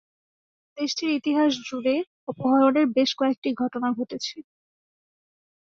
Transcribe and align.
দেশটির 0.77 1.11
ইতিহাস 1.19 1.51
জুড়ে 1.67 1.95
অপহরণের 2.27 2.87
বেশ 2.95 3.09
কয়েকটি 3.19 3.49
ঘটনা 3.61 3.87
ঘটেছে। 3.97 4.35